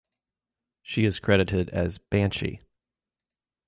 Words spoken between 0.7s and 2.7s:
She is credited as "Banshee".